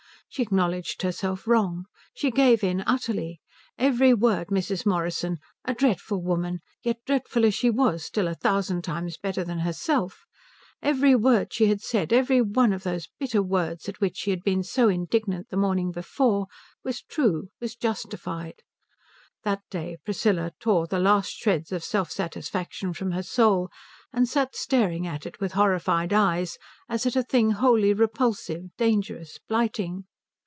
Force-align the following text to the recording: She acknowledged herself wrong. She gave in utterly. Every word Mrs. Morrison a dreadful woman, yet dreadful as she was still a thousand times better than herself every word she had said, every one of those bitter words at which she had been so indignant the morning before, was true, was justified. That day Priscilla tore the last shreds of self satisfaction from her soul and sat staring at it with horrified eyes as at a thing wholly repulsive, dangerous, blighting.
She 0.33 0.43
acknowledged 0.43 1.01
herself 1.01 1.45
wrong. 1.45 1.87
She 2.13 2.31
gave 2.31 2.63
in 2.63 2.85
utterly. 2.87 3.41
Every 3.77 4.13
word 4.13 4.47
Mrs. 4.47 4.85
Morrison 4.85 5.39
a 5.65 5.73
dreadful 5.73 6.21
woman, 6.23 6.59
yet 6.81 7.03
dreadful 7.05 7.43
as 7.43 7.53
she 7.53 7.69
was 7.69 8.05
still 8.05 8.29
a 8.29 8.33
thousand 8.35 8.83
times 8.85 9.17
better 9.17 9.43
than 9.43 9.59
herself 9.59 10.23
every 10.81 11.15
word 11.17 11.51
she 11.51 11.65
had 11.67 11.81
said, 11.81 12.13
every 12.13 12.41
one 12.41 12.71
of 12.71 12.83
those 12.83 13.09
bitter 13.19 13.43
words 13.43 13.89
at 13.89 13.99
which 13.99 14.19
she 14.19 14.29
had 14.29 14.41
been 14.41 14.63
so 14.63 14.87
indignant 14.87 15.49
the 15.49 15.57
morning 15.57 15.91
before, 15.91 16.47
was 16.81 17.01
true, 17.01 17.49
was 17.59 17.75
justified. 17.75 18.61
That 19.43 19.63
day 19.69 19.97
Priscilla 20.05 20.53
tore 20.61 20.87
the 20.87 20.97
last 20.99 21.31
shreds 21.33 21.73
of 21.73 21.83
self 21.83 22.09
satisfaction 22.09 22.93
from 22.93 23.11
her 23.11 23.21
soul 23.23 23.69
and 24.13 24.29
sat 24.29 24.55
staring 24.55 25.05
at 25.05 25.25
it 25.25 25.41
with 25.41 25.51
horrified 25.59 26.13
eyes 26.13 26.57
as 26.87 27.05
at 27.05 27.17
a 27.17 27.23
thing 27.23 27.51
wholly 27.51 27.93
repulsive, 27.93 28.69
dangerous, 28.77 29.37
blighting. 29.49 30.05